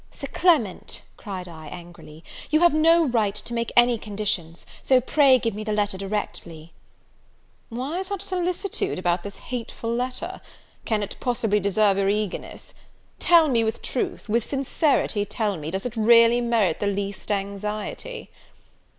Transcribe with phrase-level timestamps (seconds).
[0.09, 5.37] "Sir Clement," cried I, angrily, "you have no right to make any conditions, so pray
[5.37, 6.73] give me the letter directly."
[7.69, 10.41] "Why such solicitude about this hateful letter?
[10.85, 12.73] can it possibly deserve your eagerness?
[13.19, 18.31] tell me, with truth, with sincerity tell me, does it really merit the least anxiety?"